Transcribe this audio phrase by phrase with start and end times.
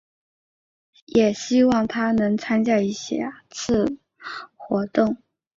[1.05, 3.97] 也希望她能参加下一次的
[4.57, 5.21] 活动。